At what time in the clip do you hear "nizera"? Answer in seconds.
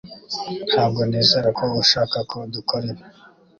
1.09-1.49